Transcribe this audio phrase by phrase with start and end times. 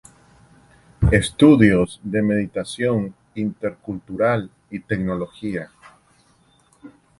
[1.11, 5.69] Estudios de Mediación Intercultural y Teología.